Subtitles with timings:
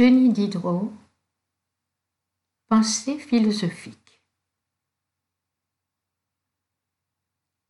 [0.00, 0.90] Denis Diderot
[2.68, 4.22] Pensée philosophique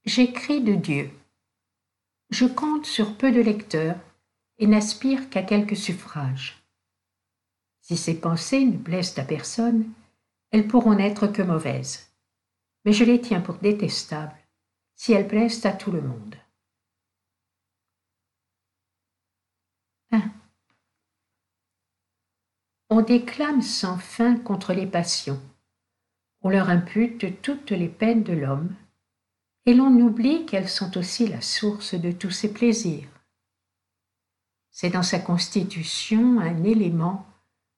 [0.04, 1.10] J'écris de Dieu.
[2.28, 3.98] Je compte sur peu de lecteurs
[4.58, 6.62] et n'aspire qu'à quelques suffrages.
[7.80, 9.92] Si ces pensées ne plaisent à personne,
[10.52, 12.12] elles pourront n'être que mauvaises,
[12.84, 14.38] mais je les tiens pour détestables
[14.94, 16.39] si elles plaisent à tout le monde.
[22.92, 25.40] On déclame sans fin contre les passions,
[26.42, 28.74] on leur impute toutes les peines de l'homme,
[29.64, 33.08] et l'on oublie qu'elles sont aussi la source de tous ses plaisirs.
[34.72, 37.26] C'est dans sa constitution un élément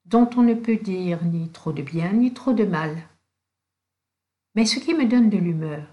[0.06, 2.96] dont on ne peut dire ni trop de bien ni trop de mal.
[4.54, 5.86] Mais ce qui me donne de l'humeur,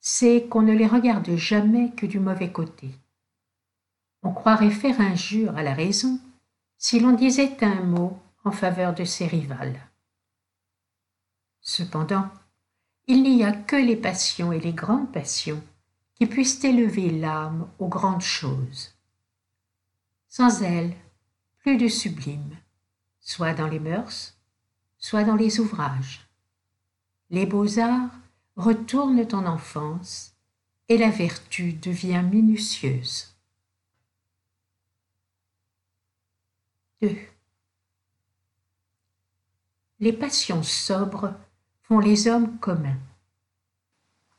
[0.00, 2.90] c'est qu'on ne les regarde jamais que du mauvais côté.
[4.22, 6.20] On croirait faire injure à la raison
[6.80, 9.78] si l'on disait un mot en faveur de ses rivales.
[11.60, 12.30] Cependant,
[13.06, 15.62] il n'y a que les passions et les grandes passions
[16.14, 18.94] qui puissent élever l'âme aux grandes choses.
[20.26, 20.96] Sans elles,
[21.58, 22.56] plus de sublime,
[23.20, 24.34] soit dans les mœurs,
[24.96, 26.26] soit dans les ouvrages.
[27.28, 28.10] Les beaux-arts
[28.56, 30.32] retournent en enfance
[30.88, 33.29] et la vertu devient minutieuse.
[37.02, 37.16] 2.
[40.00, 41.32] Les passions sobres
[41.82, 42.98] font les hommes communs.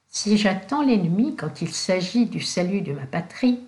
[0.08, 3.62] Si j'attends l'ennemi quand il s'agit du salut de ma patrie,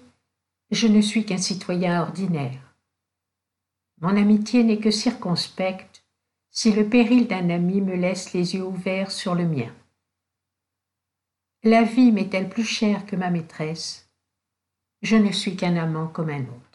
[0.70, 2.76] je ne suis qu'un citoyen ordinaire.
[4.00, 6.04] Mon amitié n'est que circonspecte
[6.52, 9.74] si le péril d'un ami me laisse les yeux ouverts sur le mien.
[11.64, 14.08] La vie m'est-elle plus chère que ma maîtresse?
[15.02, 16.73] Je ne suis qu'un amant comme un autre.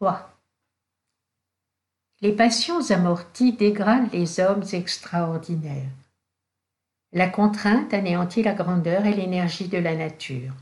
[0.00, 0.34] 3.
[2.22, 5.92] Les passions amorties dégradent les hommes extraordinaires.
[7.12, 10.54] La contrainte anéantit la grandeur et l'énergie de la nature.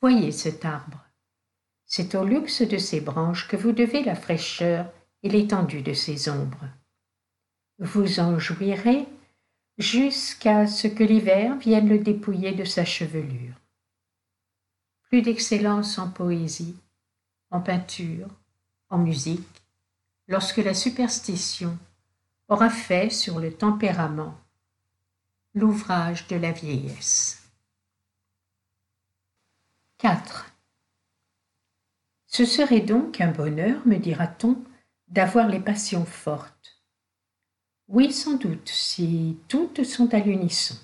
[0.00, 0.98] Voyez cet arbre.
[1.86, 4.90] C'est au luxe de ses branches que vous devez la fraîcheur
[5.22, 6.66] et l'étendue de ses ombres.
[7.78, 9.06] Vous en jouirez
[9.78, 13.54] jusqu'à ce que l'hiver vienne le dépouiller de sa chevelure.
[15.02, 16.74] Plus d'excellence en poésie,
[17.52, 18.28] en peinture,
[18.90, 19.62] en musique,
[20.26, 21.78] lorsque la superstition
[22.48, 24.34] aura fait sur le tempérament
[25.54, 27.42] l'ouvrage de la vieillesse.
[29.98, 30.52] 4.
[32.26, 34.56] Ce serait donc un bonheur, me dira-t-on,
[35.08, 36.82] d'avoir les passions fortes.
[37.88, 40.76] Oui, sans doute, si toutes sont à l'unisson.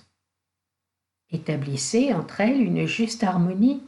[1.30, 3.82] Établissez entre elles une juste harmonie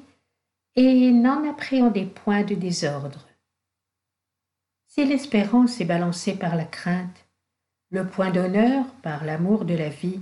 [0.77, 3.27] et n'en appréhendez point de désordre.
[4.87, 7.27] Si l'espérance est balancée par la crainte,
[7.91, 10.21] le point d'honneur par l'amour de la vie,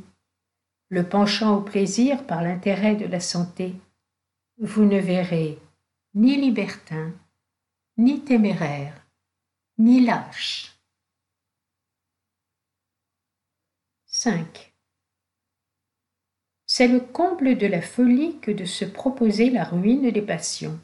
[0.91, 3.75] le penchant au plaisir par l'intérêt de la santé,
[4.59, 5.59] vous ne verrez
[6.15, 7.13] ni libertin,
[7.97, 9.07] ni téméraire,
[9.79, 10.75] ni lâche.
[14.07, 14.68] 5.
[16.79, 20.79] C'est le comble de la folie que de se proposer la ruine des passions.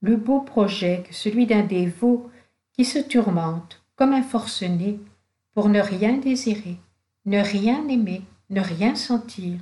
[0.00, 2.30] Le beau projet que celui d'un dévot
[2.74, 5.00] qui se tourmente comme un forcené
[5.52, 6.76] pour ne rien désirer,
[7.24, 9.58] ne rien aimer, ne rien sentir,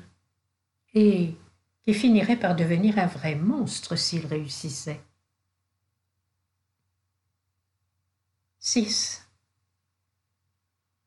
[0.92, 1.34] et
[1.80, 5.00] qui finirait par devenir un vrai monstre s'il réussissait.
[8.58, 9.26] 6.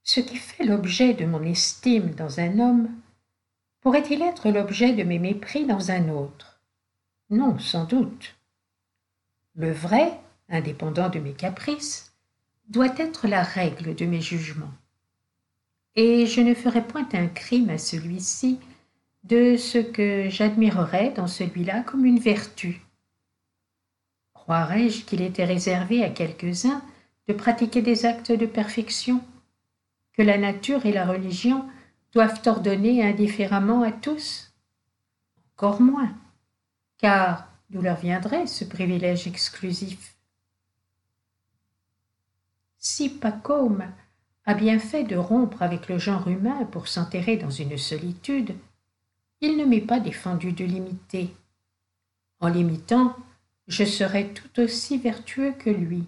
[0.02, 2.90] Ce qui fait l'objet de mon estime dans un homme
[3.86, 6.60] pourrait-il être l'objet de mes mépris dans un autre?
[7.30, 8.36] Non, sans doute.
[9.54, 10.20] Le vrai,
[10.50, 12.12] indépendant de mes caprices,
[12.68, 14.74] doit être la règle de mes jugements.
[15.96, 18.60] Et je ne ferai point un crime à celui-ci
[19.24, 22.82] de ce que j'admirerais dans celui-là comme une vertu.
[24.34, 26.82] Croirais-je qu'il était réservé à quelques-uns
[27.28, 29.22] de pratiquer des actes de perfection,
[30.14, 31.66] que la nature et la religion
[32.16, 34.54] doivent ordonner indifféremment à tous
[35.54, 36.16] Encore moins,
[36.98, 40.16] car d'où leur viendrait ce privilège exclusif?
[42.78, 43.84] Si Pacôme
[44.46, 48.56] a bien fait de rompre avec le genre humain pour s'enterrer dans une solitude,
[49.42, 51.36] il ne m'est pas défendu de l'imiter.
[52.40, 53.14] En l'imitant,
[53.68, 56.06] je serais tout aussi vertueux que lui.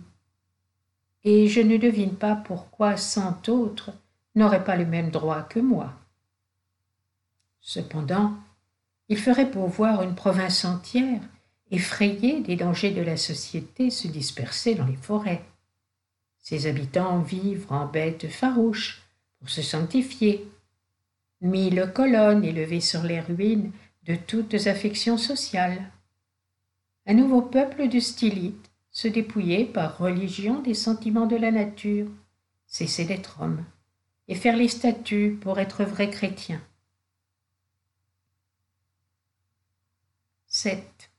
[1.26, 3.92] Et je ne devine pas pourquoi cent autres
[4.36, 5.97] n'aurait pas le même droit que moi.
[7.62, 8.34] Cependant,
[9.10, 11.22] il ferait pour voir une province entière
[11.72, 15.44] effrayés des dangers de la société, se dispersaient dans les forêts.
[16.40, 19.02] Ses habitants vivent en bêtes farouches
[19.40, 20.48] pour se sanctifier.
[21.42, 23.72] Mille colonnes élevées sur les ruines
[24.04, 25.92] de toutes affections sociales.
[27.06, 32.08] Un nouveau peuple de stylites se dépouiller par religion des sentiments de la nature,
[32.66, 33.64] cesser d'être homme,
[34.28, 36.62] et faire les statuts pour être vrai chrétien.
[40.60, 41.12] 7.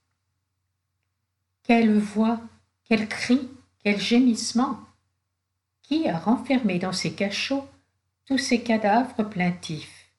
[1.63, 2.41] Quelle voix,
[2.83, 3.49] quel cri,
[3.81, 4.77] quel gémissement?
[5.81, 7.65] Qui a renfermé dans ses cachots
[8.25, 10.11] tous ces cadavres plaintifs?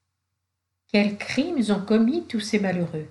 [0.86, 3.08] Quels crimes ont commis tous ces malheureux?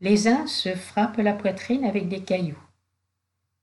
[0.00, 2.58] Les uns se frappent la poitrine avec des cailloux,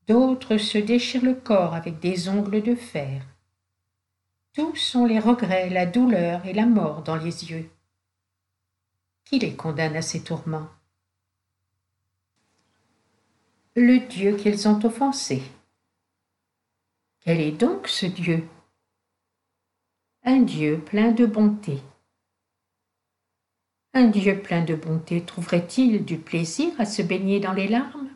[0.07, 3.25] d'autres se déchirent le corps avec des ongles de fer.
[4.53, 7.69] Tous sont les regrets, la douleur et la mort dans les yeux.
[9.25, 10.69] Qui les condamne à ces tourments?
[13.79, 15.41] Le Dieu qu'ils ont offensé.
[17.21, 18.47] Quel est donc ce Dieu?
[20.23, 21.81] Un Dieu plein de bonté.
[23.93, 28.09] Un Dieu plein de bonté trouverait-il du plaisir à se baigner dans les larmes?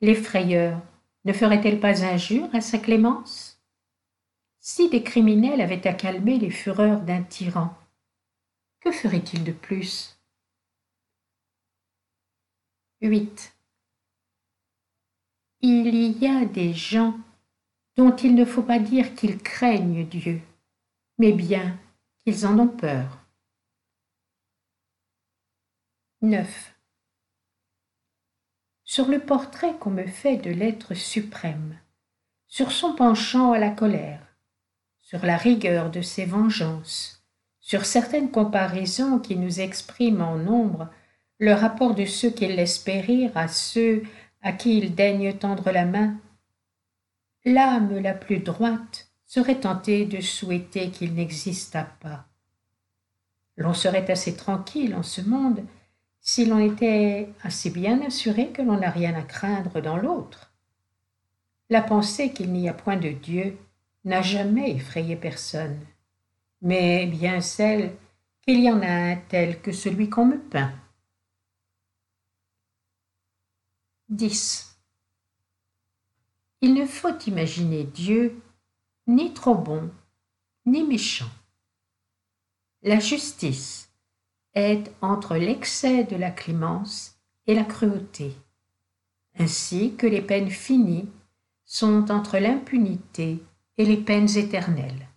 [0.00, 0.80] Les frayeurs
[1.24, 3.60] ne feraient-elles pas injure à sa clémence?
[4.60, 7.76] Si des criminels avaient à calmer les fureurs d'un tyran,
[8.80, 10.20] que ferait-il de plus?
[13.00, 13.57] 8.
[15.60, 17.18] Il y a des gens
[17.96, 20.40] dont il ne faut pas dire qu'ils craignent Dieu,
[21.18, 21.76] mais bien
[22.18, 23.18] qu'ils en ont peur.
[26.22, 26.74] 9.
[28.84, 31.76] Sur le portrait qu'on me fait de l'être suprême,
[32.46, 34.24] sur son penchant à la colère,
[35.00, 37.24] sur la rigueur de ses vengeances,
[37.58, 40.88] sur certaines comparaisons qui nous expriment en nombre
[41.38, 44.04] le rapport de ceux qui laissent périr à ceux
[44.42, 46.16] à qui il daigne tendre la main,
[47.44, 52.26] l'âme la plus droite serait tentée de souhaiter qu'il n'existât pas.
[53.56, 55.64] L'on serait assez tranquille en ce monde
[56.20, 60.52] si l'on était assez bien assuré que l'on n'a rien à craindre dans l'autre.
[61.70, 63.58] La pensée qu'il n'y a point de Dieu
[64.04, 65.78] n'a jamais effrayé personne,
[66.62, 67.92] mais bien celle
[68.42, 70.72] qu'il y en a un tel que celui qu'on me peint.
[74.08, 74.78] 10.
[76.62, 78.40] Il ne faut imaginer Dieu
[79.06, 79.90] ni trop bon,
[80.64, 81.30] ni méchant.
[82.82, 83.92] La justice
[84.54, 88.34] est entre l'excès de la clémence et la cruauté,
[89.38, 91.10] ainsi que les peines finies
[91.64, 93.42] sont entre l'impunité
[93.76, 95.08] et les peines éternelles.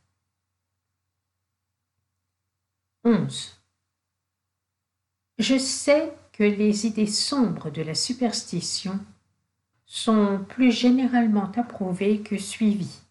[3.05, 3.57] 11.
[5.37, 8.99] Je sais les idées sombres de la superstition
[9.85, 13.01] sont plus généralement approuvées que suivies,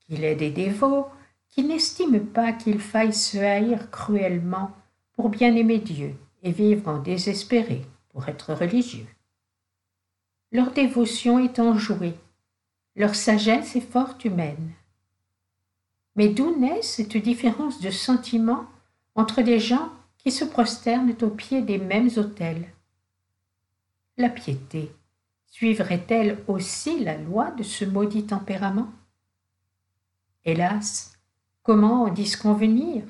[0.00, 1.08] qu'il est des dévots
[1.50, 4.72] qui n'estiment pas qu'il faille se haïr cruellement
[5.12, 9.06] pour bien aimer Dieu et vivre en désespéré pour être religieux.
[10.52, 12.14] Leur dévotion est enjouée,
[12.96, 14.72] leur sagesse est fort humaine.
[16.16, 18.66] Mais d'où naît cette différence de sentiment
[19.14, 19.90] entre des gens
[20.24, 22.66] qui se prosternent aux pieds des mêmes autels.
[24.16, 24.90] La piété
[25.48, 28.90] suivrait-elle aussi la loi de ce maudit tempérament?
[30.46, 31.18] Hélas,
[31.62, 33.04] comment en disconvenir?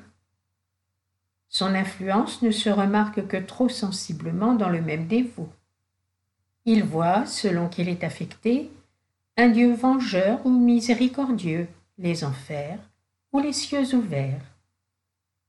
[1.47, 5.49] Son influence ne se remarque que trop sensiblement dans le même dévot.
[6.65, 8.71] Il voit, selon qu'il est affecté,
[9.37, 12.79] un Dieu vengeur ou miséricordieux, les enfers
[13.31, 14.43] ou les cieux ouverts.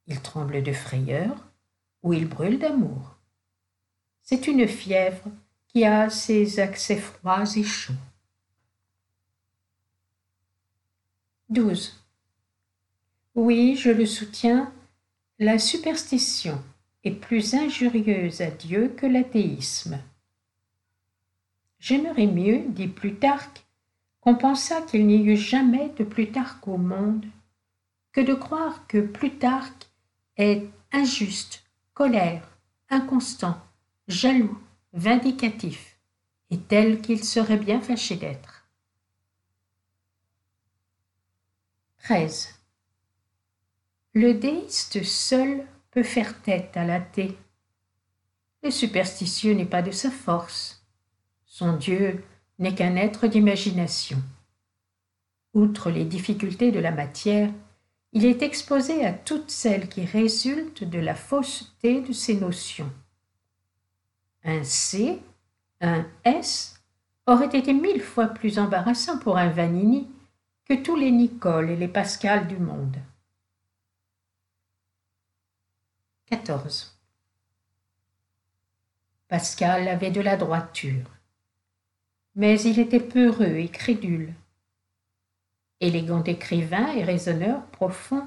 [0.07, 1.35] Il tremble de frayeur,
[2.03, 3.17] où il brûle d'amour.
[4.23, 5.31] C'est une fièvre
[5.69, 7.93] qui a ses accès froids et chauds.
[11.49, 12.03] 12.
[13.35, 14.73] Oui, je le soutiens,
[15.39, 16.63] la superstition
[17.05, 20.01] est plus injurieuse à Dieu que l'athéisme.
[21.79, 23.65] J'aimerais mieux, dit Plutarque,
[24.21, 27.27] qu'on pensât qu'il n'y eut jamais de Plutarque au monde,
[28.13, 29.87] que de croire que Plutarque
[30.37, 31.66] est injuste
[31.97, 32.47] colère,
[32.91, 33.59] inconstant,
[34.07, 34.61] jaloux,
[34.93, 35.97] vindicatif,
[36.51, 38.69] et tel qu'il serait bien fâché d'être.
[42.01, 42.55] 13.
[44.13, 47.35] Le déiste seul peut faire tête à l'athée.
[48.63, 50.87] Le superstitieux n'est pas de sa force.
[51.47, 52.23] Son Dieu
[52.59, 54.23] n'est qu'un être d'imagination.
[55.55, 57.51] Outre les difficultés de la matière,
[58.13, 62.93] il est exposé à toutes celles qui résultent de la fausseté de ses notions.
[64.45, 65.21] un C,
[65.81, 66.81] un S
[67.27, 70.09] aurait été mille fois plus embarrassant pour un Vanini
[70.65, 72.97] que tous les Nicole et les Pascal du monde.
[76.27, 76.97] 14.
[79.29, 81.11] Pascal avait de la droiture,
[82.35, 84.33] mais il était peureux et crédule.
[85.81, 88.27] Élégant écrivain et raisonneur profond,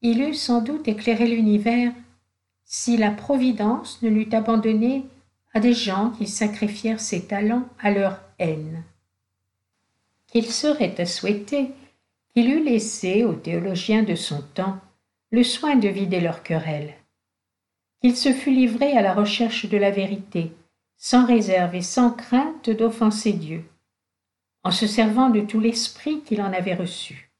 [0.00, 1.92] il eût sans doute éclairé l'univers
[2.64, 5.04] si la Providence ne l'eût abandonné
[5.52, 8.82] à des gens qui sacrifièrent ses talents à leur haine.
[10.26, 11.70] Qu'il serait à souhaiter
[12.34, 14.78] qu'il eût laissé aux théologiens de son temps
[15.30, 16.94] le soin de vider leurs querelles,
[18.00, 20.52] qu'il se fût livré à la recherche de la vérité,
[20.96, 23.64] sans réserve et sans crainte d'offenser Dieu,
[24.64, 27.30] en se servant de tout l'esprit qu'il en avait reçu,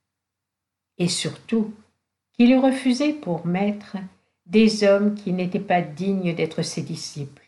[0.99, 1.75] et surtout
[2.33, 3.97] qu'il eût refusé pour maître
[4.47, 7.45] des hommes qui n'étaient pas dignes d'être ses disciples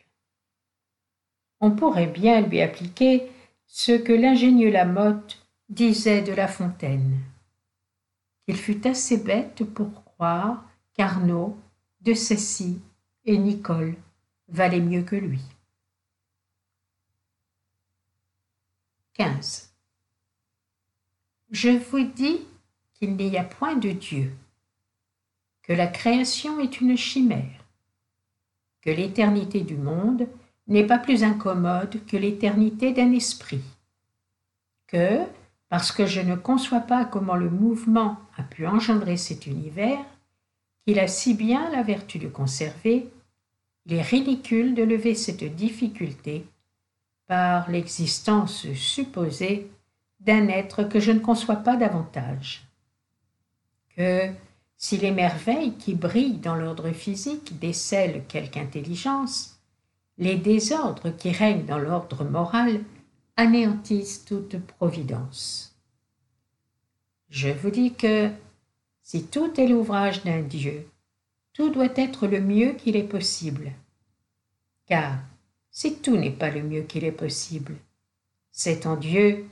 [1.60, 3.30] on pourrait bien lui appliquer
[3.66, 7.18] ce que l'ingénieux Lamotte disait de La Fontaine.
[8.44, 10.64] Qu'il fut assez bête pour croire
[10.94, 11.58] qu'Arnaud,
[12.02, 12.80] De Cessy
[13.24, 13.96] et Nicole
[14.48, 15.42] valaient mieux que lui.
[19.14, 19.65] 15.
[21.50, 22.40] Je vous dis
[22.94, 24.32] qu'il n'y a point de Dieu,
[25.62, 27.64] que la création est une chimère,
[28.80, 30.26] que l'éternité du monde
[30.66, 33.62] n'est pas plus incommode que l'éternité d'un esprit,
[34.88, 35.20] que,
[35.68, 40.04] parce que je ne conçois pas comment le mouvement a pu engendrer cet univers,
[40.84, 43.08] qu'il a si bien la vertu de conserver,
[43.84, 46.44] il est ridicule de lever cette difficulté
[47.28, 49.70] par l'existence supposée
[50.20, 52.66] d'un être que je ne conçois pas davantage.
[53.96, 54.30] Que,
[54.76, 59.58] si les merveilles qui brillent dans l'ordre physique décèlent quelque intelligence,
[60.18, 62.82] les désordres qui règnent dans l'ordre moral
[63.36, 65.76] anéantissent toute providence.
[67.28, 68.30] Je vous dis que
[69.02, 70.88] si tout est l'ouvrage d'un Dieu,
[71.52, 73.72] tout doit être le mieux qu'il est possible.
[74.86, 75.18] Car
[75.70, 77.74] si tout n'est pas le mieux qu'il est possible,
[78.52, 79.46] c'est en Dieu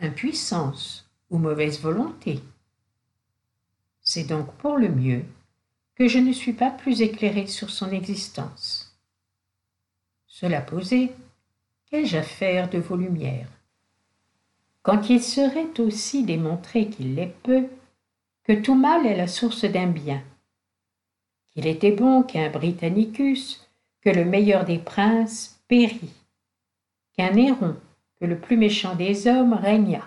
[0.00, 2.40] impuissance ou mauvaise volonté.
[4.00, 5.24] C'est donc pour le mieux
[5.94, 8.98] que je ne suis pas plus éclairé sur son existence.
[10.26, 11.12] Cela posé,
[11.86, 13.48] qu'ai-je à faire de vos lumières?
[14.82, 17.68] Quand il serait aussi démontré qu'il l'est peu,
[18.42, 20.22] que tout mal est la source d'un bien,
[21.50, 23.66] qu'il était bon qu'un Britannicus,
[24.02, 26.12] que le meilleur des princes, périt,
[27.16, 27.76] qu'un Néron,
[28.26, 30.04] le plus méchant des hommes, régna.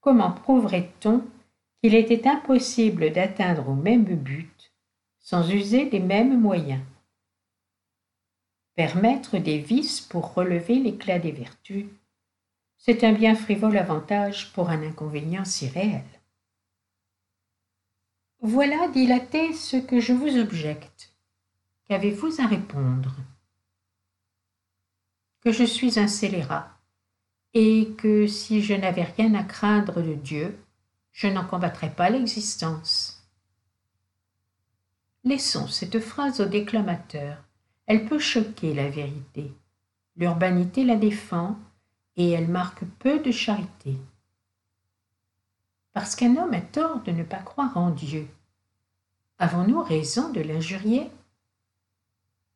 [0.00, 1.22] Comment prouverait-on
[1.80, 4.72] qu'il était impossible d'atteindre au même but
[5.18, 6.82] sans user des mêmes moyens?
[8.74, 11.86] Permettre des vices pour relever l'éclat des vertus,
[12.76, 16.04] c'est un bien frivole avantage pour un inconvénient si réel.
[18.40, 21.12] Voilà dilaté ce que je vous objecte.
[21.88, 23.16] Qu'avez-vous à répondre?
[25.40, 26.77] Que je suis un scélérat,
[27.54, 30.58] et que si je n'avais rien à craindre de Dieu,
[31.12, 33.26] je n'en combattrais pas l'existence.
[35.24, 37.38] Laissons cette phrase au déclamateur
[37.88, 39.50] elle peut choquer la vérité.
[40.16, 41.56] L'urbanité la défend
[42.16, 43.96] et elle marque peu de charité.
[45.94, 48.28] Parce qu'un homme a tort de ne pas croire en Dieu,
[49.38, 51.10] avons-nous raison de l'injurier?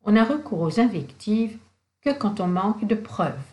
[0.03, 1.59] On n'a recours aux invectives
[2.03, 3.52] que quand on manque de preuves.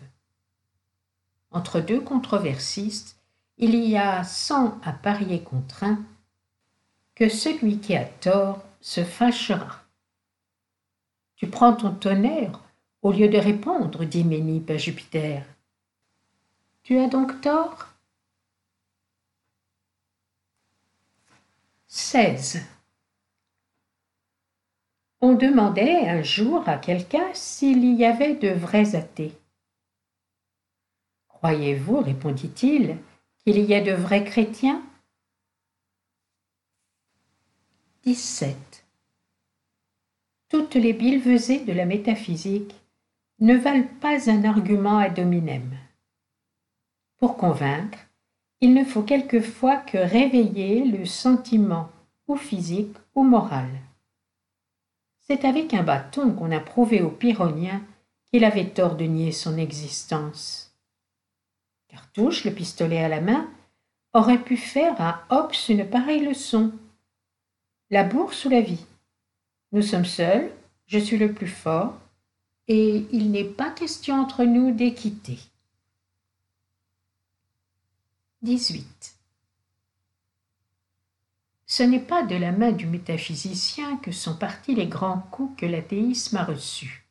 [1.50, 3.16] Entre deux controversistes,
[3.58, 6.02] il y a sans à parier contre un
[7.14, 9.82] que celui qui a tort se fâchera.
[11.36, 12.60] Tu prends ton tonnerre
[13.02, 15.44] au lieu de répondre, dit Ménippe à Jupiter.
[16.82, 17.88] Tu as donc tort?
[21.88, 22.62] 16.
[25.20, 29.39] On demandait un jour à quelqu'un s'il y avait de vrais athées.
[31.40, 32.96] Croyez-vous, répondit-il,
[33.44, 34.82] qu'il y ait de vrais chrétiens?
[38.04, 38.70] 17
[40.50, 42.74] toutes les billevesées de la métaphysique
[43.38, 45.78] ne valent pas un argument ad hominem.
[47.18, 47.98] Pour convaincre,
[48.60, 51.88] il ne faut quelquefois que réveiller le sentiment
[52.26, 53.68] ou physique ou moral.
[55.20, 57.80] C'est avec un bâton qu'on a prouvé au Pyrrhonien
[58.26, 60.69] qu'il avait tort de nier son existence.
[61.90, 63.48] Cartouche, le pistolet à la main,
[64.12, 66.72] aurait pu faire à Hobbes une pareille leçon.
[67.90, 68.84] La bourse ou la vie
[69.72, 70.50] nous sommes seuls,
[70.86, 71.94] je suis le plus fort,
[72.66, 75.38] et il n'est pas question entre nous d'équité.
[78.42, 79.14] 18.
[81.66, 85.66] Ce n'est pas de la main du métaphysicien que sont partis les grands coups que
[85.66, 87.06] l'athéisme a reçus.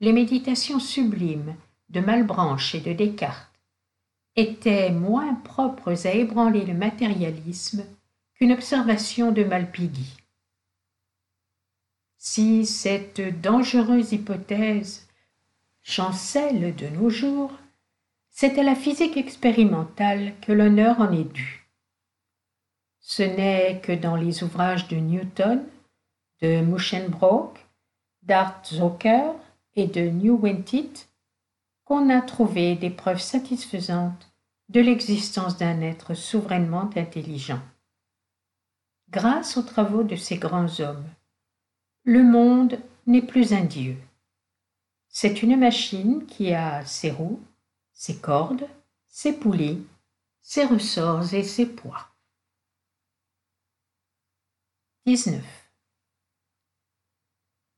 [0.00, 1.54] Les méditations sublimes
[1.88, 3.48] de Malbranche et de Descartes
[4.36, 7.84] étaient moins propres à ébranler le matérialisme
[8.34, 10.16] qu'une observation de Malpighi.
[12.18, 15.08] Si cette dangereuse hypothèse
[15.82, 17.52] chancelle de nos jours,
[18.30, 21.68] c'est à la physique expérimentale que l'honneur en est dû.
[23.00, 25.64] Ce n'est que dans les ouvrages de Newton,
[26.42, 27.58] de Muschenbroek,
[28.22, 29.32] d'Art Zucker
[29.74, 31.07] et de Neuwintit
[31.88, 34.30] qu'on a trouvé des preuves satisfaisantes
[34.68, 37.62] de l'existence d'un être souverainement intelligent.
[39.08, 41.08] Grâce aux travaux de ces grands hommes,
[42.04, 43.96] le monde n'est plus un dieu.
[45.08, 47.40] C'est une machine qui a ses roues,
[47.94, 48.68] ses cordes,
[49.08, 49.86] ses poulies,
[50.42, 52.10] ses ressorts et ses poids.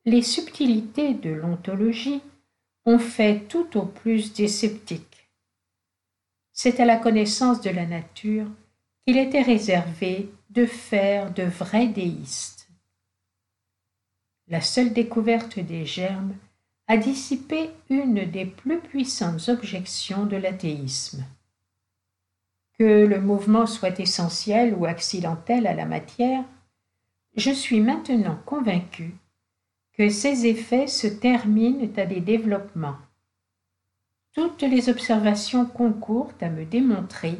[0.04, 2.22] Les subtilités de l'ontologie
[2.86, 5.28] ont fait tout au plus des sceptiques.
[6.52, 8.46] C'est à la connaissance de la nature
[9.06, 12.68] qu'il était réservé de faire de vrais déistes.
[14.48, 16.34] La seule découverte des germes
[16.88, 21.24] a dissipé une des plus puissantes objections de l'athéisme.
[22.76, 26.44] Que le mouvement soit essentiel ou accidentel à la matière,
[27.36, 29.14] je suis maintenant convaincu
[30.00, 32.96] que ces effets se terminent à des développements.
[34.32, 37.38] Toutes les observations concourent à me démontrer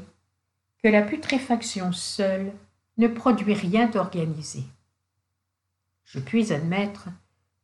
[0.83, 2.53] que la putréfaction seule
[2.99, 4.63] ne produit rien d'organisé.
[6.05, 7.09] Je puis admettre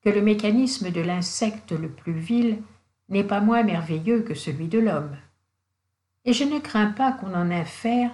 [0.02, 2.62] que le mécanisme de l'insecte le plus vil
[3.10, 5.14] n'est pas moins merveilleux que celui de l'homme.
[6.24, 8.12] Et je ne crains pas qu'on en infère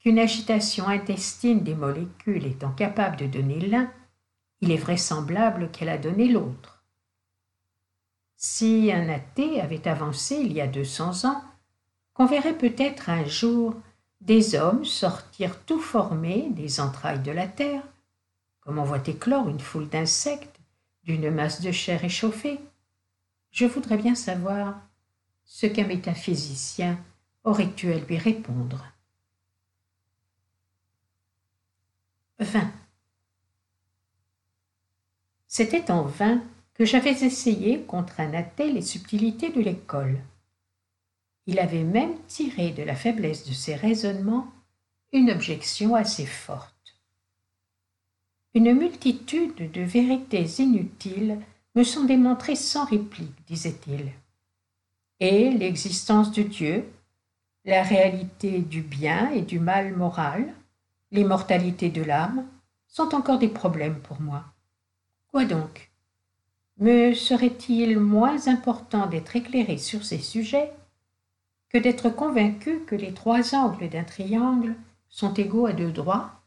[0.00, 3.88] qu'une agitation intestine des molécules étant capable de donner l'un,
[4.64, 6.82] il est vraisemblable qu'elle a donné l'autre.
[8.34, 11.44] Si un athée avait avancé il y a deux cents ans,
[12.14, 13.74] qu'on verrait peut-être un jour
[14.22, 17.82] des hommes sortir tout formés des entrailles de la terre,
[18.60, 20.58] comme on voit éclore une foule d'insectes
[21.02, 22.58] d'une masse de chair échauffée,
[23.50, 24.80] je voudrais bien savoir
[25.44, 26.98] ce qu'un métaphysicien
[27.44, 28.82] aurait eu à lui répondre.
[35.56, 36.42] C'était en vain
[36.74, 40.18] que j'avais essayé contre un athée les subtilités de l'école.
[41.46, 44.48] Il avait même tiré de la faiblesse de ses raisonnements
[45.12, 46.98] une objection assez forte.
[48.54, 51.38] Une multitude de vérités inutiles
[51.76, 54.10] me sont démontrées sans réplique, disait-il.
[55.20, 56.84] Et l'existence de Dieu,
[57.64, 60.52] la réalité du bien et du mal moral,
[61.12, 62.44] l'immortalité de l'âme,
[62.88, 64.46] sont encore des problèmes pour moi.
[65.34, 65.90] Quoi donc?
[66.78, 70.72] Me serait-il moins important d'être éclairé sur ces sujets
[71.70, 74.76] que d'être convaincu que les trois angles d'un triangle
[75.08, 76.40] sont égaux à deux droits?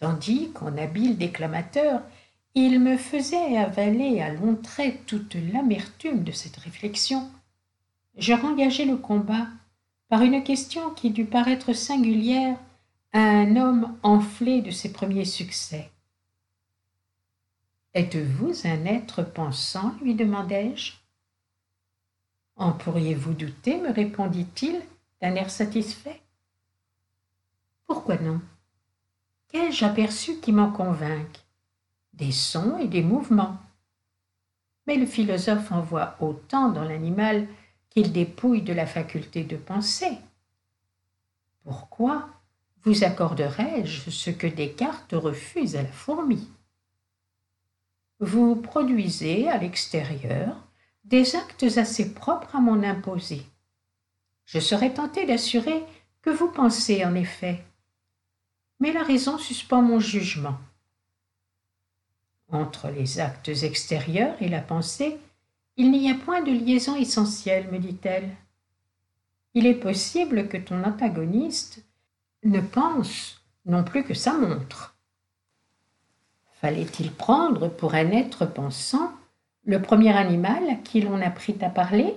[0.00, 2.02] Tandis qu'en habile déclamateur,
[2.54, 7.30] il me faisait avaler à longs traits toute l'amertume de cette réflexion,
[8.18, 9.46] je rengageai le combat
[10.10, 12.58] par une question qui dut paraître singulière
[13.14, 15.90] à un homme enflé de ses premiers succès.
[17.92, 20.92] Êtes-vous un être pensant lui demandai-je.
[22.54, 24.80] En pourriez-vous douter me répondit-il
[25.20, 26.20] d'un air satisfait?
[27.86, 28.40] Pourquoi non?
[29.48, 31.40] Qu'ai-je aperçu qui m'en convainque
[32.12, 33.58] Des sons et des mouvements.
[34.86, 37.48] Mais le philosophe en voit autant dans l'animal
[37.88, 40.16] qu'il dépouille de la faculté de penser.
[41.64, 42.28] Pourquoi
[42.84, 46.48] vous accorderais-je ce que Descartes refuse à la fourmi?
[48.20, 50.54] Vous produisez à l'extérieur
[51.04, 53.42] des actes assez propres à m'en imposer.
[54.44, 55.82] Je serais tenté d'assurer
[56.20, 57.64] que vous pensez en effet,
[58.78, 60.58] mais la raison suspend mon jugement.
[62.50, 65.18] Entre les actes extérieurs et la pensée,
[65.78, 68.36] il n'y a point de liaison essentielle, me dit-elle.
[69.54, 71.82] Il est possible que ton antagoniste
[72.44, 74.94] ne pense non plus que sa montre.
[76.60, 79.12] Fallait-il prendre pour un être pensant
[79.64, 82.14] le premier animal à qui l'on apprit à parler?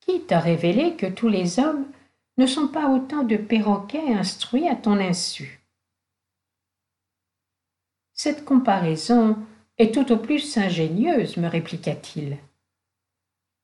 [0.00, 1.86] Qui t'a révélé que tous les hommes
[2.36, 5.60] ne sont pas autant de perroquets instruits à ton insu.
[8.12, 9.36] Cette comparaison
[9.76, 12.38] est tout au plus ingénieuse, me répliqua-t-il.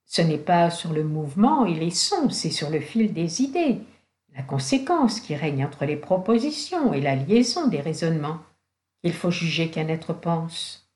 [0.07, 3.81] Ce n'est pas sur le mouvement et les sons, c'est sur le fil des idées,
[4.37, 8.39] la conséquence qui règne entre les propositions et la liaison des raisonnements,
[9.05, 10.88] qu'il faut juger qu'un être pense.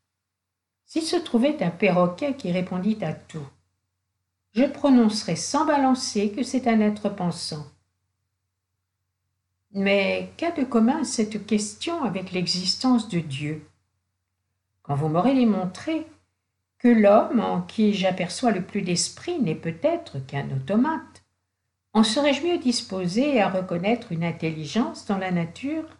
[0.87, 3.47] S'il se trouvait un perroquet qui répondit à tout,
[4.55, 7.66] je prononcerais sans balancer que c'est un être pensant.
[9.73, 13.68] Mais qu'a de commun cette question avec l'existence de Dieu?
[14.83, 16.07] Quand vous m'aurez démontré
[16.79, 21.25] que l'homme en qui j'aperçois le plus d'esprit n'est peut-être qu'un automate,
[21.92, 25.97] en serais-je mieux disposé à reconnaître une intelligence dans la nature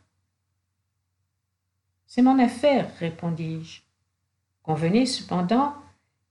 [2.09, 3.83] C'est mon affaire, répondis-je.
[4.63, 5.75] Convenez cependant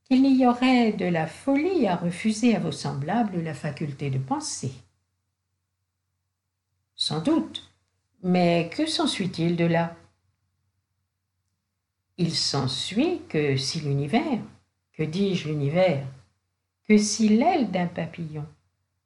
[0.05, 4.73] qu'il n'y aurait de la folie à refuser à vos semblables la faculté de penser.
[6.95, 7.71] Sans doute,
[8.23, 9.95] mais que s'ensuit-il de là?
[12.17, 14.41] Il s'ensuit que si l'univers,
[14.93, 16.07] que dis-je l'univers,
[16.89, 18.47] que si l'aile d'un papillon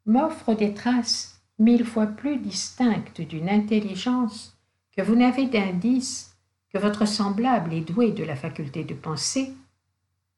[0.06, 4.58] m'offre des traces mille fois plus distinctes d'une intelligence
[4.96, 6.31] que vous n'avez d'indice
[6.74, 9.54] que votre semblable est doué de la faculté de penser,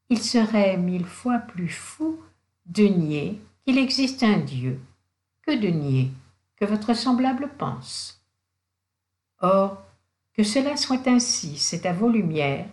[0.09, 2.19] il serait mille fois plus fou
[2.65, 4.79] de nier qu'il existe un Dieu
[5.45, 6.11] que de nier
[6.55, 8.21] que votre semblable pense.
[9.41, 9.81] Or,
[10.33, 12.67] que cela soit ainsi, c'est à vos lumières,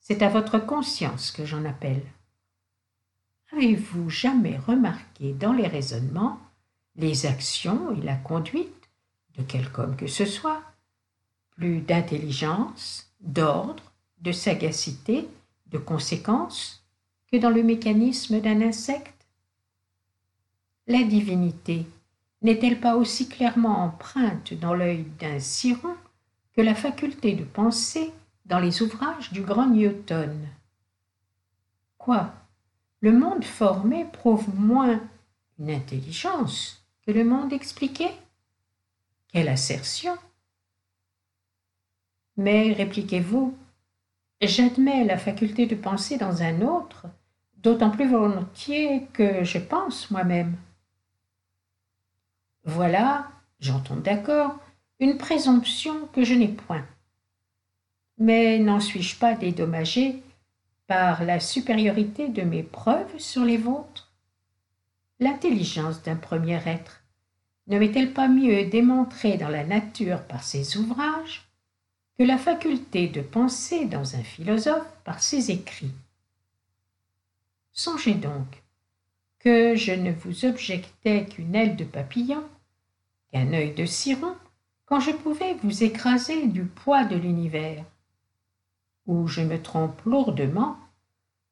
[0.00, 2.02] c'est à votre conscience que j'en appelle.
[3.52, 6.38] Avez-vous jamais remarqué dans les raisonnements
[6.96, 8.90] les actions et la conduite
[9.36, 10.62] de quelque homme que ce soit
[11.60, 13.82] plus d'intelligence, d'ordre,
[14.22, 15.28] de sagacité,
[15.66, 16.82] de conséquence
[17.30, 19.26] que dans le mécanisme d'un insecte.
[20.86, 21.84] La divinité
[22.40, 25.94] n'est-elle pas aussi clairement empreinte dans l'œil d'un ciron
[26.56, 28.10] que la faculté de penser
[28.46, 30.34] dans les ouvrages du grand Newton?
[31.98, 32.32] Quoi?
[33.02, 34.98] Le monde formé prouve moins
[35.58, 38.08] une intelligence que le monde expliqué?
[39.28, 40.16] Quelle assertion
[42.40, 43.54] Mais, répliquez-vous,
[44.40, 47.04] j'admets la faculté de penser dans un autre
[47.58, 50.56] d'autant plus volontiers que je pense moi-même.
[52.64, 54.58] Voilà, j'entends d'accord,
[55.00, 56.86] une présomption que je n'ai point.
[58.16, 60.22] Mais n'en suis-je pas dédommagé
[60.86, 64.14] par la supériorité de mes preuves sur les vôtres?
[65.18, 67.02] L'intelligence d'un premier être
[67.66, 71.49] ne m'est-elle pas mieux démontrée dans la nature par ses ouvrages?
[72.24, 75.94] La faculté de penser dans un philosophe par ses écrits
[77.72, 78.62] Songez donc
[79.38, 82.44] que je ne vous objectais qu'une aile de papillon,
[83.32, 84.34] qu'un œil de ciron,
[84.84, 87.84] quand je pouvais vous écraser du poids de l'univers.
[89.06, 90.76] Ou je me trompe lourdement,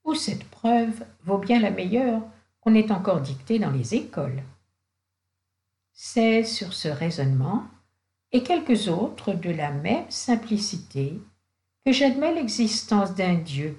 [0.04, 2.20] ou cette preuve vaut bien la meilleure
[2.60, 4.42] qu'on ait encore dictée dans les écoles.
[5.94, 7.66] C'est sur ce raisonnement,
[8.32, 11.20] et quelques autres de la même simplicité,
[11.84, 13.78] que j'admets l'existence d'un Dieu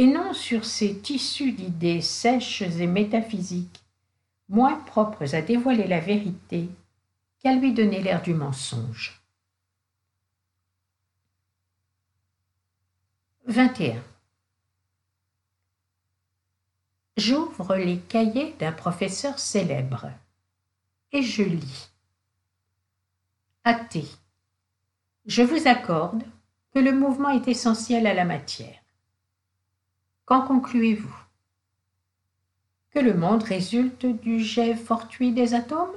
[0.00, 3.82] et non sur ces tissus d'idées sèches et métaphysiques,
[4.48, 6.70] moins propres à dévoiler la vérité
[7.38, 9.20] qu'à lui donner l'air du mensonge.
[13.44, 14.02] 21.
[17.18, 20.10] J'ouvre les cahiers d'un professeur célèbre
[21.12, 21.89] et je lis.
[23.62, 24.06] Athée.
[25.26, 26.22] Je vous accorde
[26.72, 28.80] que le mouvement est essentiel à la matière.
[30.24, 31.14] Qu'en concluez-vous?
[32.90, 35.94] Que le monde résulte du jet fortuit des atomes?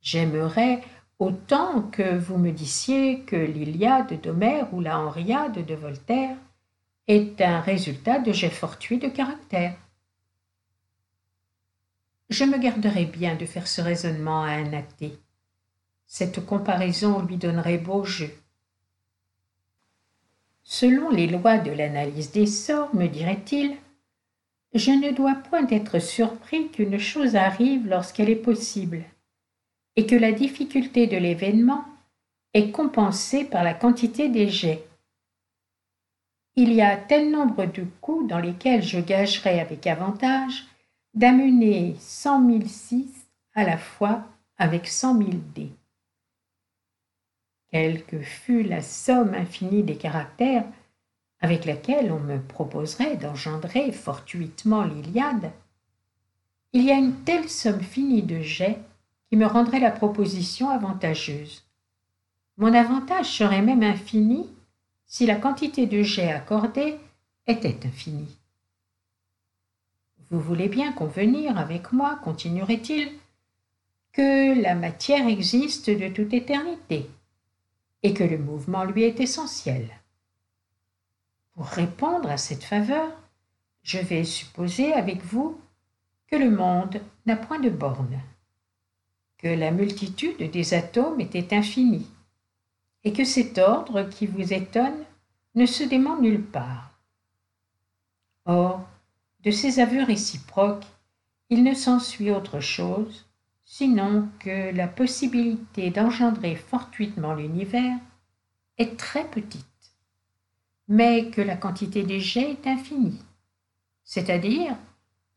[0.00, 0.84] J'aimerais
[1.18, 6.36] autant que vous me disiez que l'Iliade d'Homère ou la Henriade de Voltaire
[7.08, 9.76] est un résultat de jet fortuit de caractère.
[12.30, 15.18] Je me garderais bien de faire ce raisonnement à un athée.
[16.10, 18.30] Cette comparaison lui donnerait beau jeu.
[20.64, 23.76] Selon les lois de l'analyse des sorts, me dirait-il,
[24.74, 29.04] je ne dois point être surpris qu'une chose arrive lorsqu'elle est possible,
[29.96, 31.84] et que la difficulté de l'événement
[32.54, 34.84] est compensée par la quantité des jets.
[36.56, 40.66] Il y a tel nombre de coups dans lesquels je gagerais avec avantage
[41.12, 43.08] d'amener cent mille six
[43.54, 44.24] à la fois
[44.56, 45.72] avec cent mille dés
[47.70, 50.64] quelle que fût la somme infinie des caractères
[51.40, 55.52] avec laquelle on me proposerait d'engendrer fortuitement l'Iliade,
[56.72, 58.78] il y a une telle somme finie de jets
[59.28, 61.64] qui me rendrait la proposition avantageuse.
[62.56, 64.46] Mon avantage serait même infini
[65.06, 66.98] si la quantité de jet accordée
[67.46, 68.36] était infinie.
[70.30, 73.10] Vous voulez bien convenir avec moi, continuerait-il,
[74.12, 77.08] que la matière existe de toute éternité
[78.02, 79.88] et que le mouvement lui est essentiel.
[81.54, 83.10] Pour répondre à cette faveur,
[83.82, 85.60] je vais supposer avec vous
[86.28, 88.20] que le monde n'a point de borne,
[89.38, 92.08] que la multitude des atomes était infinie,
[93.04, 95.04] et que cet ordre qui vous étonne
[95.54, 96.90] ne se dément nulle part.
[98.44, 98.86] Or,
[99.40, 100.86] de ces aveux réciproques,
[101.50, 103.27] il ne s'ensuit autre chose,
[103.70, 107.98] sinon que la possibilité d'engendrer fortuitement l'univers
[108.78, 109.92] est très petite,
[110.88, 113.20] mais que la quantité des jets est infinie,
[114.04, 114.74] c'est-à-dire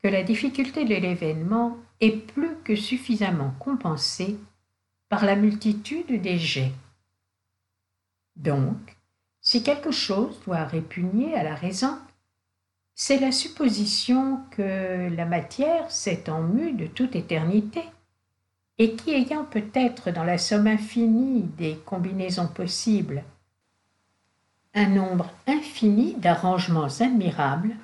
[0.02, 4.38] que la difficulté de l'événement est plus que suffisamment compensée
[5.10, 6.72] par la multitude des jets.
[8.38, 8.96] Donc,
[9.42, 12.00] si quelque chose doit répugner à la raison,
[12.96, 17.84] c'est la supposition que la matière s'est en mue de toute éternité,
[18.82, 23.24] et qui ayant peut-être dans la somme infinie des combinaisons possibles
[24.74, 27.76] un nombre infini d'arrangements admirables,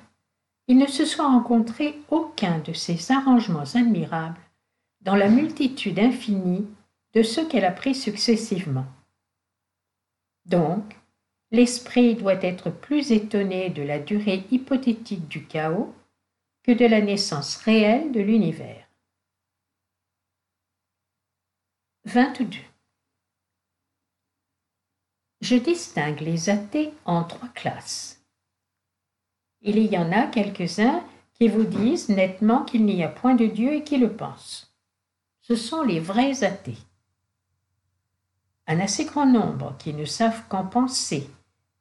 [0.66, 4.40] il ne se soit rencontré aucun de ces arrangements admirables
[5.02, 6.66] dans la multitude infinie
[7.14, 8.86] de ceux qu'elle a pris successivement.
[10.46, 10.96] Donc,
[11.52, 15.94] l'esprit doit être plus étonné de la durée hypothétique du chaos
[16.64, 18.87] que de la naissance réelle de l'univers.
[22.08, 22.56] 22.
[25.42, 28.24] Je distingue les athées en trois classes.
[29.60, 33.74] Il y en a quelques-uns qui vous disent nettement qu'il n'y a point de Dieu
[33.74, 34.74] et qui le pensent.
[35.42, 36.78] Ce sont les vrais athées.
[38.66, 41.28] Un assez grand nombre qui ne savent qu'en penser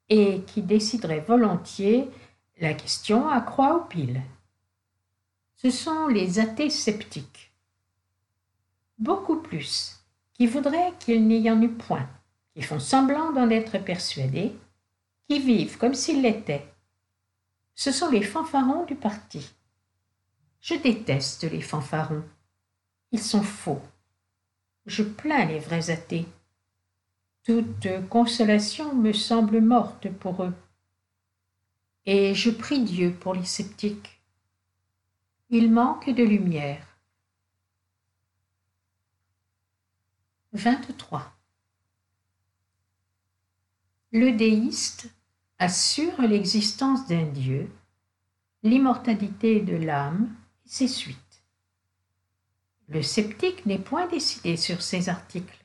[0.09, 2.11] et qui déciderait volontiers
[2.59, 4.21] la question à croix ou pile.
[5.55, 7.53] Ce sont les athées sceptiques.
[8.97, 9.96] Beaucoup plus,
[10.37, 12.07] qui voudraient qu'il n'y en eût point,
[12.55, 14.55] qui font semblant d'en être persuadés,
[15.27, 16.67] qui vivent comme s'ils l'étaient.
[17.75, 19.53] Ce sont les fanfarons du parti.
[20.61, 22.23] Je déteste les fanfarons.
[23.11, 23.81] Ils sont faux.
[24.85, 26.25] Je plains les vrais athées
[27.47, 30.53] toute consolation me semble morte pour eux.
[32.05, 34.19] Et je prie Dieu pour les sceptiques.
[35.49, 36.96] Il manque de lumière.
[40.53, 41.33] 23.
[44.11, 45.09] Le déiste
[45.59, 47.69] assure l'existence d'un Dieu,
[48.63, 51.43] l'immortalité de l'âme et ses suites.
[52.87, 55.57] Le sceptique n'est point décidé sur ces articles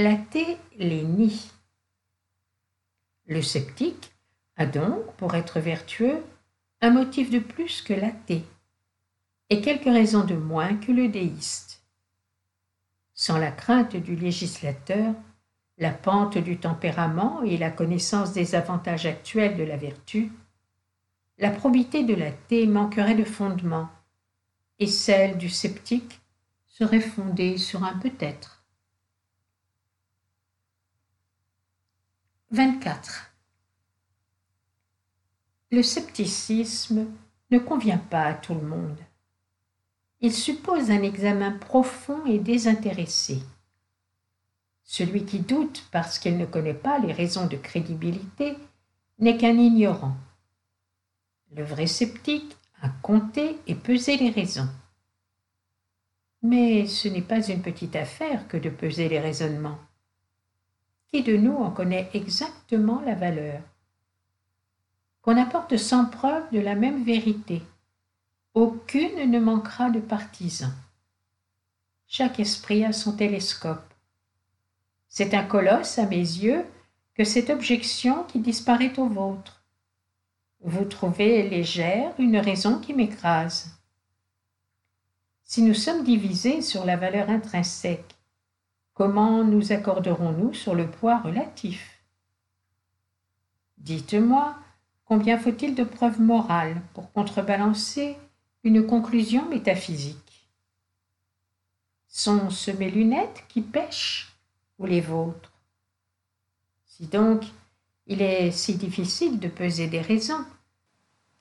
[0.00, 1.50] l'athée les nie.
[3.26, 4.12] Le sceptique
[4.56, 6.22] a donc, pour être vertueux,
[6.80, 8.44] un motif de plus que l'athée,
[9.50, 11.81] et quelques raisons de moins que le déiste.
[13.24, 15.14] Sans la crainte du législateur,
[15.78, 20.32] la pente du tempérament et la connaissance des avantages actuels de la vertu,
[21.38, 23.88] la probité de l'athée manquerait de fondement,
[24.80, 26.20] et celle du sceptique
[26.66, 28.64] serait fondée sur un peut-être.
[32.50, 33.32] 24.
[35.70, 37.06] Le scepticisme
[37.52, 38.98] ne convient pas à tout le monde.
[40.24, 43.42] Il suppose un examen profond et désintéressé.
[44.84, 48.56] Celui qui doute parce qu'il ne connaît pas les raisons de crédibilité
[49.18, 50.14] n'est qu'un ignorant.
[51.50, 54.68] Le vrai sceptique a compté et pesé les raisons.
[56.42, 59.78] Mais ce n'est pas une petite affaire que de peser les raisonnements.
[61.08, 63.60] Qui de nous en connaît exactement la valeur?
[65.20, 67.60] Qu'on apporte sans preuve de la même vérité.
[68.54, 70.70] Aucune ne manquera de partisan.
[72.06, 73.94] Chaque esprit a son télescope.
[75.08, 76.64] C'est un colosse à mes yeux
[77.14, 79.62] que cette objection qui disparaît au vôtre.
[80.60, 83.70] Vous trouvez légère une raison qui m'écrase.
[85.44, 88.14] Si nous sommes divisés sur la valeur intrinsèque,
[88.94, 92.04] Comment nous accorderons-nous sur le poids relatif?
[93.78, 94.54] Dites-moi,
[95.06, 98.18] combien faut-il de preuves morales pour contrebalancer
[98.64, 100.48] une conclusion métaphysique.
[102.08, 104.36] Sont-ce mes lunettes qui pêchent
[104.78, 105.52] ou les vôtres?
[106.86, 107.44] Si donc
[108.06, 110.44] il est si difficile de peser des raisons,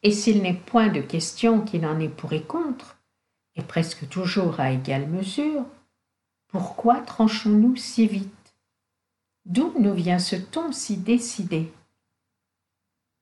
[0.04, 2.98] et s'il n'est point de question qu'il en ait pour et contre,
[3.56, 5.66] et presque toujours à égale mesure,
[6.48, 8.56] pourquoi tranchons-nous si vite?
[9.46, 11.72] D'où nous vient ce ton si décidé?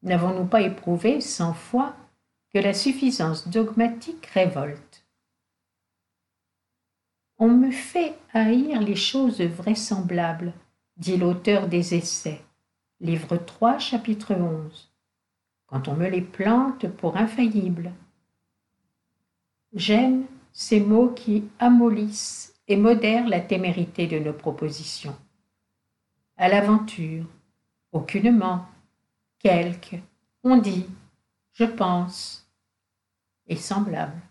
[0.04, 1.96] N'avons-nous pas éprouvé cent fois
[2.54, 5.06] que la suffisance dogmatique révolte
[7.38, 10.54] On me fait haïr les choses vraisemblables,
[10.98, 12.42] dit l'auteur des Essais,
[13.00, 14.92] livre 3, chapitre 11,
[15.68, 17.94] quand on me les plante pour infaillibles.
[19.74, 25.16] J'aime ces mots qui amollissent et modèrent la témérité de nos propositions.
[26.38, 27.26] À l'aventure,
[27.92, 28.66] aucunement,
[29.38, 29.98] quelque,
[30.44, 30.88] on dit,
[31.60, 32.48] je pense,
[33.48, 34.22] et semblable.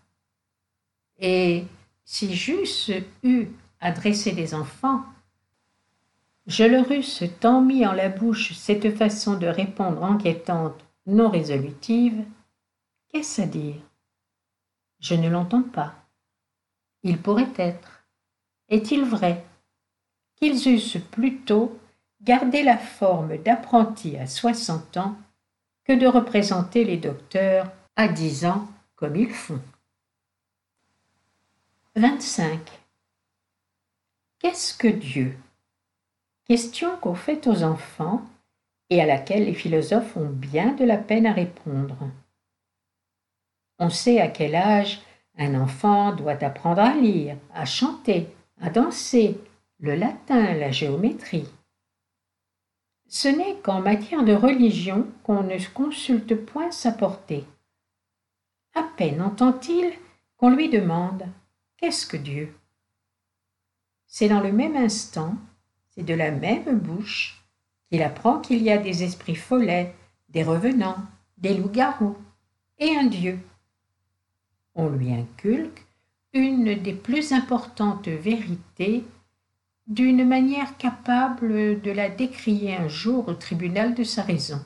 [1.19, 1.65] Et
[2.03, 2.89] si j'eusse
[3.21, 3.47] eu
[3.79, 5.03] à dresser des enfants,
[6.47, 12.25] je leur eusse tant mis en la bouche cette façon de répondre inquiétante, non résolutive,
[13.09, 13.75] qu'est-ce à dire?
[14.99, 15.93] Je ne l'entends pas.
[17.03, 18.07] Il pourrait être.
[18.69, 19.45] Est-il vrai
[20.35, 21.77] qu'ils eussent plutôt
[22.21, 25.15] gardé la forme d'apprentis à soixante ans
[25.89, 29.59] que de représenter les docteurs à dix ans comme ils font.
[31.95, 32.59] 25.
[34.37, 35.35] Qu'est-ce que Dieu?
[36.45, 38.21] Question qu'on fait aux enfants
[38.91, 41.97] et à laquelle les philosophes ont bien de la peine à répondre.
[43.79, 45.01] On sait à quel âge
[45.39, 48.27] un enfant doit apprendre à lire, à chanter,
[48.61, 49.39] à danser,
[49.79, 51.47] le latin, la géométrie.
[53.09, 57.43] Ce n'est qu'en matière de religion qu'on ne consulte point sa portée.
[58.75, 59.91] À peine entend-il
[60.37, 61.23] qu'on lui demande
[61.77, 62.55] Qu'est-ce que Dieu?
[64.07, 65.35] C'est dans le même instant
[65.99, 67.43] c'est de la même bouche
[67.89, 69.93] qu'il apprend qu'il y a des esprits follets,
[70.29, 70.97] des revenants,
[71.37, 72.15] des loups-garous
[72.77, 73.39] et un Dieu.
[74.75, 75.85] On lui inculque
[76.33, 79.03] une des plus importantes vérités
[79.89, 84.63] d'une manière capable de la décrier un jour au tribunal de sa raison.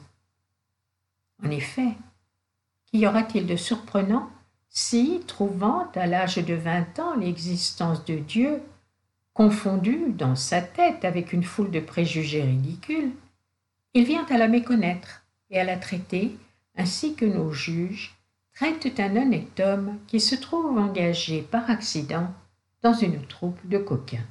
[1.44, 1.94] En effet,
[2.86, 4.30] qu'y aura-t-il de surprenant
[4.70, 8.62] si, trouvant à l'âge de vingt ans l'existence de Dieu
[9.34, 13.12] confondu dans sa tête avec une foule de préjugés ridicules,
[13.94, 16.36] il vient à la méconnaître et à la traiter
[16.76, 18.16] ainsi que nos juges
[18.56, 22.34] traitent un honnête homme qui se trouve engagé par accident
[22.82, 24.26] dans une troupe de coquins.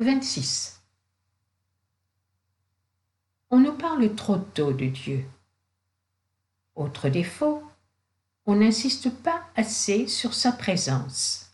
[0.00, 0.80] 26.
[3.50, 5.26] On nous parle trop tôt de Dieu.
[6.74, 7.62] Autre défaut,
[8.46, 11.52] on n'insiste pas assez sur sa présence.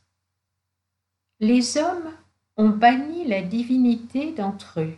[1.40, 2.12] Les hommes
[2.56, 4.96] ont banni la divinité d'entre eux.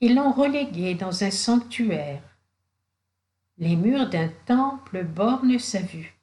[0.00, 2.22] Ils l'ont reléguée dans un sanctuaire.
[3.58, 6.18] Les murs d'un temple bornent sa vue.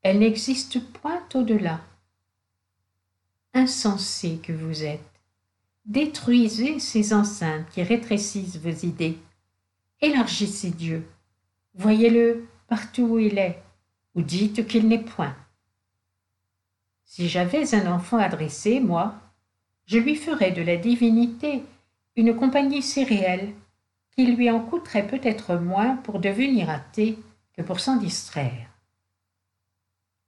[0.00, 1.82] Elle n'existe point au-delà.
[3.56, 5.00] Insensés que vous êtes,
[5.86, 9.16] détruisez ces enceintes qui rétrécissent vos idées.
[10.02, 11.08] Élargissez Dieu.
[11.72, 13.62] Voyez-le partout où il est,
[14.14, 15.34] ou dites qu'il n'est point.
[17.06, 19.14] Si j'avais un enfant adressé, moi,
[19.86, 21.62] je lui ferais de la divinité
[22.14, 23.54] une compagnie si réelle
[24.10, 27.18] qu'il lui en coûterait peut-être moins pour devenir athée
[27.54, 28.68] que pour s'en distraire.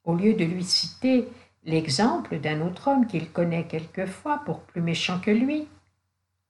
[0.05, 1.29] Au lieu de lui citer
[1.65, 5.69] l'exemple d'un autre homme qu'il connaît quelquefois pour plus méchant que lui,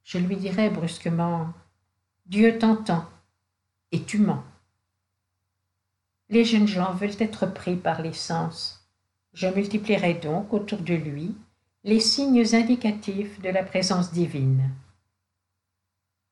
[0.05, 1.53] je lui dirais brusquement
[2.27, 3.05] Dieu t'entend
[3.93, 4.45] et tu mens.
[6.29, 8.87] Les jeunes gens veulent être pris par les sens.
[9.33, 11.35] Je multiplierai donc autour de lui
[11.85, 14.71] les signes indicatifs de la présence divine.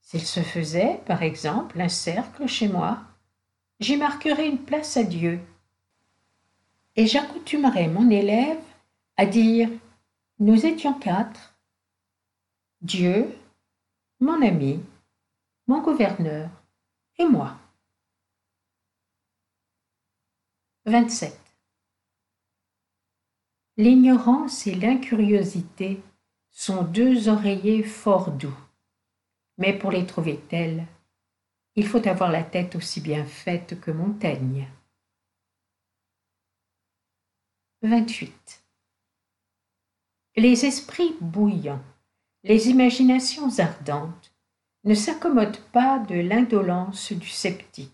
[0.02, 2.98] S'il se faisait, par exemple, un cercle chez moi,
[3.80, 5.40] j'y marquerais une place à Dieu.
[6.96, 8.62] Et j'accoutumerais mon élève
[9.16, 9.68] à dire
[10.38, 11.54] Nous étions quatre.
[12.80, 13.34] Dieu,
[14.20, 14.80] mon ami,
[15.66, 16.48] mon gouverneur
[17.18, 17.58] et moi.
[20.86, 21.38] 27.
[23.76, 26.00] L'ignorance et l'incuriosité
[26.50, 28.56] sont deux oreillers fort doux,
[29.58, 30.86] mais pour les trouver tels,
[31.74, 34.66] il faut avoir la tête aussi bien faite que Montaigne.
[37.86, 38.64] 28.
[40.36, 41.82] Les esprits bouillants,
[42.42, 44.32] les imaginations ardentes
[44.82, 47.92] ne s'accommodent pas de l'indolence du sceptique.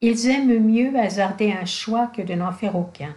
[0.00, 3.14] Ils aiment mieux hasarder un choix que de n'en faire aucun,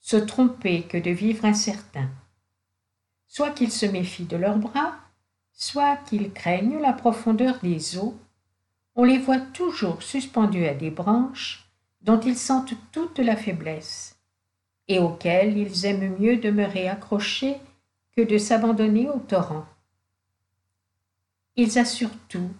[0.00, 2.10] se tromper que de vivre incertain.
[3.28, 4.96] Soit qu'ils se méfient de leurs bras,
[5.52, 8.18] soit qu'ils craignent la profondeur des eaux,
[8.96, 14.17] on les voit toujours suspendus à des branches dont ils sentent toute la faiblesse,
[14.88, 17.56] et auxquelles ils aiment mieux demeurer accrochés
[18.16, 19.66] que de s'abandonner au torrent.
[21.56, 22.50] Ils assurent tout,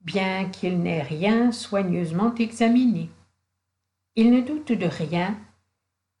[0.00, 3.08] bien qu'ils n'aient rien soigneusement examiné.
[4.16, 5.38] Ils ne doutent de rien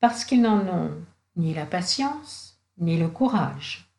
[0.00, 0.92] parce qu'ils n'en ont
[1.36, 3.90] ni la patience ni le courage.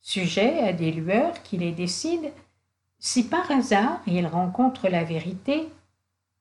[0.00, 2.30] Sujet à des lueurs qui les décident,
[2.98, 5.68] si par hasard ils rencontrent la vérité,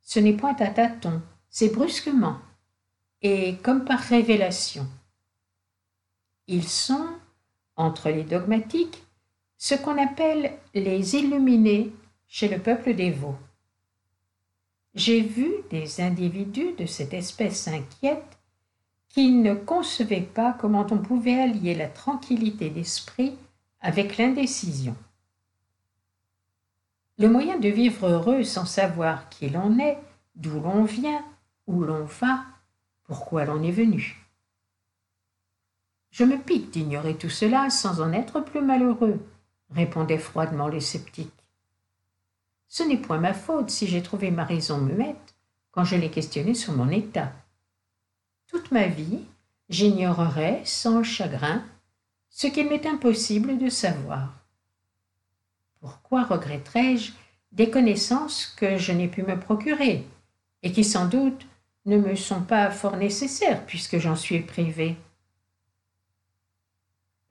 [0.02, 2.38] ce n'est point à tâtons, c'est brusquement,
[3.22, 4.88] et comme par révélation.
[6.48, 7.08] Ils sont,
[7.76, 9.04] entre les dogmatiques,
[9.58, 11.94] ce qu'on appelle les illuminés
[12.28, 13.36] chez le peuple dévot.
[14.96, 18.38] J'ai vu des individus de cette espèce inquiète
[19.08, 23.36] qui ne concevaient pas comment on pouvait allier la tranquillité d'esprit
[23.82, 24.96] avec l'indécision.
[27.18, 29.98] Le moyen de vivre heureux sans savoir qui l'on est,
[30.36, 31.24] d'où l'on vient,
[31.68, 32.46] où l'on va,
[33.12, 34.26] pourquoi l'on est venu.
[36.12, 39.20] Je me pique d'ignorer tout cela sans en être plus malheureux,
[39.70, 41.34] répondait froidement le sceptique.
[42.70, 45.36] Ce n'est point ma faute si j'ai trouvé ma raison muette
[45.72, 47.34] quand je l'ai questionnée sur mon état.
[48.48, 49.26] Toute ma vie,
[49.68, 51.66] j'ignorerai sans chagrin
[52.30, 54.36] ce qu'il m'est impossible de savoir.
[55.82, 57.12] Pourquoi regretterais-je
[57.52, 60.08] des connaissances que je n'ai pu me procurer
[60.64, 61.46] et qui sans doute
[61.86, 64.98] ne me sont pas fort nécessaires puisque j'en suis privé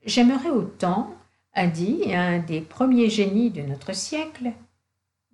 [0.05, 1.15] J'aimerais autant,
[1.53, 4.53] a dit un des premiers génies de notre siècle,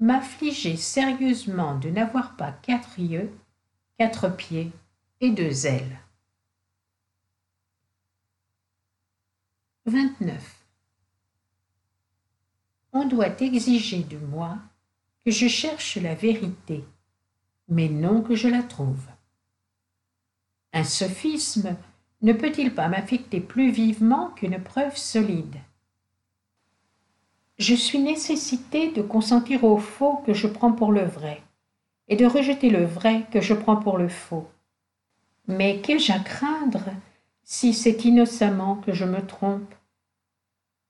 [0.00, 3.32] m'affliger sérieusement de n'avoir pas quatre yeux,
[3.98, 4.72] quatre pieds
[5.20, 6.00] et deux ailes.
[9.86, 10.64] 29.
[12.92, 14.58] On doit exiger de moi
[15.24, 16.84] que je cherche la vérité,
[17.68, 19.06] mais non que je la trouve.
[20.72, 21.76] Un sophisme
[22.22, 25.56] ne peut-il pas m'affecter plus vivement qu'une preuve solide?
[27.58, 31.42] Je suis nécessité de consentir au faux que je prends pour le vrai,
[32.08, 34.48] et de rejeter le vrai que je prends pour le faux.
[35.46, 36.84] Mais qu'ai-je à craindre
[37.44, 39.74] si c'est innocemment que je me trompe?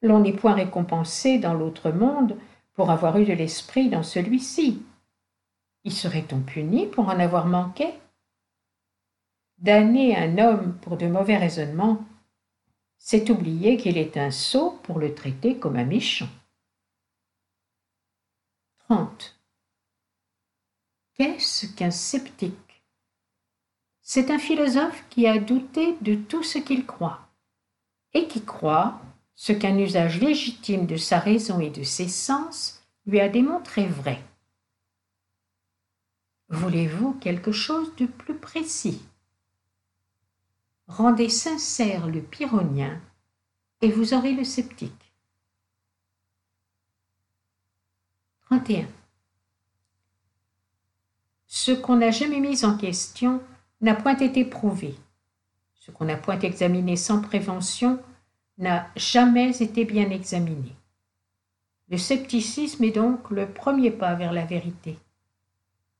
[0.03, 2.37] L'on n'est point récompensé dans l'autre monde
[2.74, 4.83] pour avoir eu de l'esprit dans celui-ci.
[5.87, 7.95] Y serait-on puni pour en avoir manqué
[9.59, 12.05] Damner un homme pour de mauvais raisonnements,
[12.99, 16.28] c'est oublier qu'il est un sot pour le traiter comme un méchant.
[21.14, 22.82] Qu'est-ce qu'un sceptique?
[24.03, 27.28] C'est un philosophe qui a douté de tout ce qu'il croit,
[28.12, 29.01] et qui croit
[29.37, 34.20] ce qu'un usage légitime de sa raison et de ses sens lui a démontré vrai.
[36.49, 39.03] Voulez-vous quelque chose de plus précis?
[40.86, 43.01] Rendez sincère le pyrrhonien
[43.82, 45.12] et vous aurez le sceptique.
[48.42, 48.86] 31.
[51.49, 53.42] Ce qu'on n'a jamais mis en question
[53.80, 54.94] n'a point été prouvé.
[55.74, 58.01] Ce qu'on n'a point examiné sans prévention
[58.59, 60.76] n'a jamais été bien examiné.
[61.88, 64.97] Le scepticisme est donc le premier pas vers la vérité.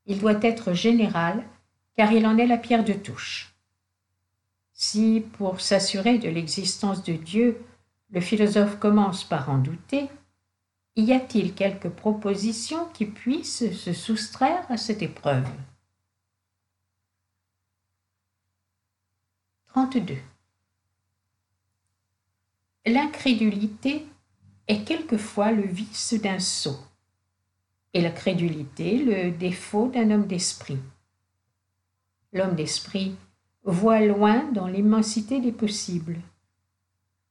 [0.07, 1.43] Il doit être général,
[1.95, 3.53] car il en est la pierre de touche.
[4.73, 7.63] Si, pour s'assurer de l'existence de Dieu,
[8.11, 10.07] le philosophe commence par en douter,
[10.95, 15.47] y a-t-il quelque proposition qui puisse se soustraire à cette épreuve?
[19.67, 20.15] 32.
[22.85, 24.07] L'incrédulité
[24.67, 26.79] est quelquefois le vice d'un sot,
[27.97, 30.77] et la crédulité le défaut d'un homme d'esprit.
[32.31, 33.15] L'homme d'esprit
[33.63, 36.19] voit loin dans l'immensité des possibles.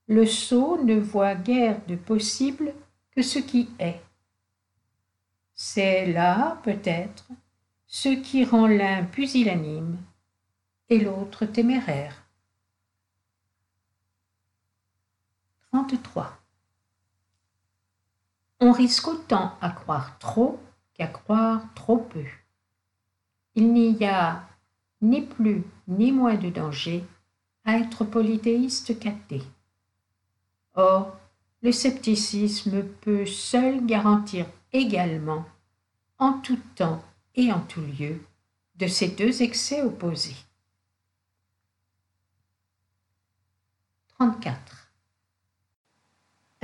[0.09, 2.75] Le sot ne voit guère de possible
[3.13, 4.01] que ce qui est.
[5.55, 7.29] C'est là, peut-être,
[7.87, 9.99] ce qui rend l'un pusillanime
[10.89, 12.25] et l'autre téméraire.
[15.71, 16.36] 33.
[18.77, 20.61] Risque autant à croire trop
[20.93, 22.25] qu'à croire trop peu.
[23.55, 24.47] Il n'y a
[25.01, 27.03] ni plus ni moins de danger
[27.65, 29.43] à être polythéiste qu'athée.
[30.75, 31.17] Or,
[31.63, 35.47] le scepticisme peut seul garantir également,
[36.19, 37.03] en tout temps
[37.35, 38.21] et en tout lieu,
[38.75, 40.37] de ces deux excès opposés.
[44.19, 44.86] 34.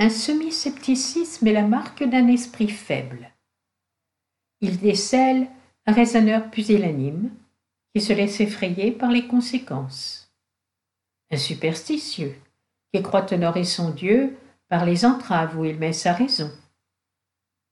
[0.03, 3.31] Un semi-scepticisme est la marque d'un esprit faible.
[4.59, 5.47] Il décèle
[5.85, 7.31] un raisonneur pusillanime
[7.95, 10.29] qui se laisse effrayer par les conséquences.
[11.31, 12.35] Un superstitieux
[12.91, 14.37] qui croit honorer son Dieu
[14.67, 16.51] par les entraves où il met sa raison.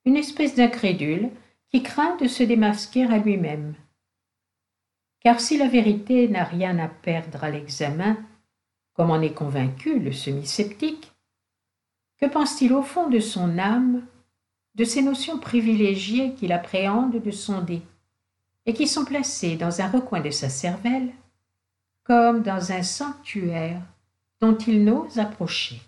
[0.05, 1.32] Une espèce d'incrédule
[1.67, 3.75] qui craint de se démasquer à lui-même.
[5.19, 8.15] Car si la vérité n'a rien à perdre à l'examen,
[8.93, 11.11] comme en est convaincu le semi-sceptique,
[12.22, 14.05] que pense-t-il au fond de son âme
[14.76, 17.82] de ces notions privilégiées qu'il appréhende de sonder
[18.65, 21.11] et qui sont placées dans un recoin de sa cervelle
[22.03, 23.82] comme dans un sanctuaire
[24.39, 25.82] dont il n'ose approcher?